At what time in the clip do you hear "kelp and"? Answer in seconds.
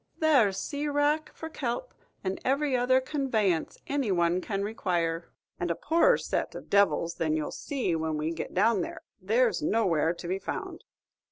1.47-2.41